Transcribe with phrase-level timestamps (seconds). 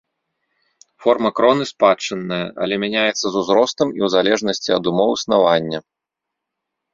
[1.03, 5.79] Форма кроны спадчынная, але мяняецца з узростам і ў залежнасці ад умоў існавання.